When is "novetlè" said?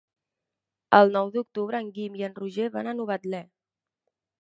3.01-3.47